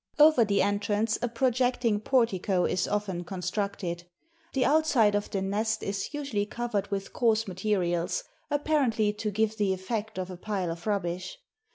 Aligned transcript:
Over 0.17 0.43
the 0.43 0.63
entrance 0.63 1.19
a 1.21 1.27
projecting 1.27 1.99
portico 1.99 2.65
is 2.65 2.87
often 2.87 3.23
constructed. 3.23 4.05
The 4.53 4.65
outside 4.65 5.13
of 5.13 5.29
the 5.29 5.43
nest 5.43 5.83
is 5.83 6.11
usually 6.11 6.47
covered 6.47 6.87
with 6.89 7.13
coarse 7.13 7.47
materials, 7.47 8.23
apparently 8.49 9.13
to 9.13 9.29
give 9.29 9.57
the 9.57 9.73
effect 9.73 10.17
of 10.17 10.31
a 10.31 10.37
pile 10.37 10.71
of 10.71 10.87
rubbish. 10.87 11.37